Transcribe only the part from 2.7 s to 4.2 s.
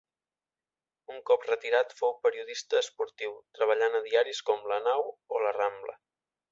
esportiu, treballant a